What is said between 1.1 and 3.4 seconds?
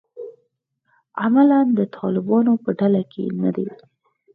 عملاً د طالبانو په ډله کې